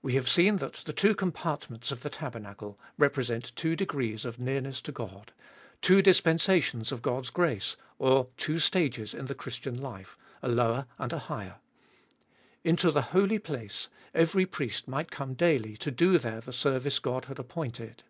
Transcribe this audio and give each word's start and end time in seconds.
We 0.00 0.14
have 0.14 0.26
seen 0.26 0.56
that 0.56 0.72
the 0.86 0.94
two 0.94 1.14
compartments 1.14 1.90
of 1.92 2.00
the 2.00 2.08
taber 2.08 2.40
nacle 2.40 2.78
represent 2.96 3.54
two 3.56 3.76
degrees 3.76 4.24
of 4.24 4.38
nearness 4.38 4.80
to 4.80 4.90
God, 4.90 5.34
two 5.82 6.00
dis 6.00 6.22
fcbe 6.22 6.30
ibolfest 6.30 6.30
ot 6.30 6.32
ail 6.32 6.32
239 6.78 6.86
pensations 6.88 6.92
of 6.92 7.02
God's 7.02 7.28
grace, 7.30 7.76
or 7.98 8.28
two 8.38 8.58
stages 8.58 9.12
in 9.12 9.26
the 9.26 9.34
Christian 9.34 9.76
life, 9.78 10.16
a 10.40 10.48
lower 10.48 10.86
and 10.98 11.12
a 11.12 11.18
higher. 11.28 11.56
Into 12.64 12.90
the 12.90 13.02
Holy 13.12 13.38
Place 13.38 13.90
every 14.14 14.46
priest 14.46 14.88
might 14.88 15.10
come 15.10 15.34
daily 15.34 15.76
to 15.76 15.90
do 15.90 16.16
there 16.16 16.40
the 16.40 16.50
service 16.50 16.98
God 16.98 17.26
had 17.26 17.38
appointed. 17.38 18.04